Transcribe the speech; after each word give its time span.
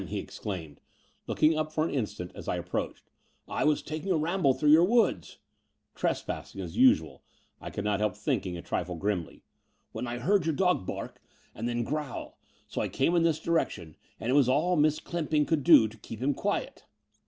he 0.07 0.17
exclaimed, 0.17 0.81
looking 1.27 1.55
up 1.55 1.71
for 1.71 1.85
an 1.87 1.93
instant, 1.93 2.31
as 2.33 2.47
I 2.47 2.55
approached. 2.55 3.11
*' 3.23 3.33
I 3.47 3.63
was 3.65 3.83
taking 3.83 4.11
a 4.11 4.17
ramble 4.17 4.55
through 4.55 4.71
your 4.71 4.83
woods 4.83 5.37
—"('* 5.79 5.93
Trespassing 5.93 6.59
as 6.59 6.75
usual," 6.75 7.21
I 7.61 7.69
could 7.69 7.83
not 7.83 7.99
help 7.99 8.15
thinking, 8.15 8.57
a 8.57 8.63
trifle 8.63 8.95
grimly)— 8.95 9.43
when 9.91 10.07
I 10.07 10.17
heard 10.17 10.47
your 10.47 10.55
dog 10.55 10.87
bark, 10.87 11.21
and 11.53 11.69
then 11.69 11.83
growl; 11.83 12.39
so 12.67 12.81
I 12.81 12.89
came 12.89 13.15
in 13.15 13.21
this 13.21 13.39
direction, 13.39 13.95
and 14.19 14.31
it 14.31 14.33
was 14.33 14.49
all 14.49 14.75
Miss 14.75 14.99
Clymping 14.99 15.45
could 15.45 15.63
do 15.63 15.87
to 15.87 15.97
keep 15.97 16.19
him 16.19 16.33
quiet." 16.33 16.85